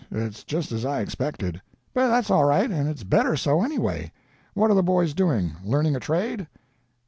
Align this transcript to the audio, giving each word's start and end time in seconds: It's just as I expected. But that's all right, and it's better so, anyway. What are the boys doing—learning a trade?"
It's 0.09 0.43
just 0.43 0.71
as 0.71 0.83
I 0.83 1.01
expected. 1.01 1.61
But 1.93 2.07
that's 2.07 2.31
all 2.31 2.45
right, 2.45 2.71
and 2.71 2.89
it's 2.89 3.03
better 3.03 3.35
so, 3.35 3.61
anyway. 3.61 4.11
What 4.55 4.71
are 4.71 4.73
the 4.73 4.81
boys 4.81 5.13
doing—learning 5.13 5.95
a 5.95 5.99
trade?" 5.99 6.47